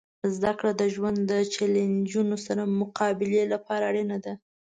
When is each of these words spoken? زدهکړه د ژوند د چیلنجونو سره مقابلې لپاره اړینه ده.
زدهکړه 0.35 0.71
د 0.75 0.83
ژوند 0.95 1.17
د 1.31 1.33
چیلنجونو 1.53 2.35
سره 2.45 2.63
مقابلې 2.79 3.43
لپاره 3.53 3.83
اړینه 3.89 4.17
ده. 4.25 4.33